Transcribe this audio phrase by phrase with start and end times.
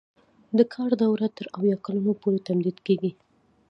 [0.57, 3.11] د کار دوره تر اویا کلونو پورې تمدید کیږي.